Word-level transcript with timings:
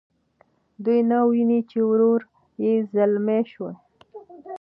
دوی 0.83 0.99
نه 1.09 1.19
ویني 1.29 1.59
چې 1.69 1.79
ورور 1.89 2.21
یې 2.63 2.73
ځلمی 2.93 3.41
شوی. 3.51 3.75